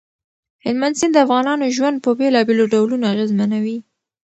هلمند 0.65 0.97
سیند 0.99 1.13
د 1.15 1.17
افغانانو 1.25 1.73
ژوند 1.75 1.97
په 2.05 2.09
بېلابېلو 2.19 2.63
ډولونو 2.73 3.05
اغېزمنوي. 3.13 3.77